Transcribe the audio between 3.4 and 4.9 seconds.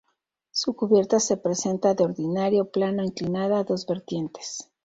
a dos vertientes.